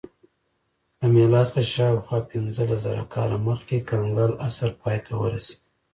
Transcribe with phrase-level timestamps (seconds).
[0.99, 5.59] له میلاد څخه شاوخوا پنځلس زره کاله مخکې کنګل عصر پای ته ورسېد